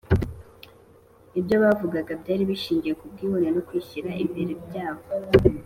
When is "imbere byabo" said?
4.23-5.05